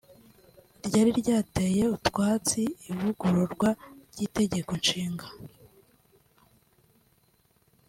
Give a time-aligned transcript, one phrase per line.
[0.85, 2.61] ryari ryateye utwatsi
[2.91, 3.69] ivugururwa
[4.11, 5.27] ry’itegeko nshinga